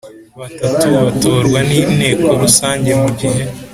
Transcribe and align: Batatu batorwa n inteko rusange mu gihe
Batatu 0.39 0.87
batorwa 1.05 1.59
n 1.67 1.71
inteko 1.81 2.27
rusange 2.41 2.91
mu 3.01 3.09
gihe 3.19 3.43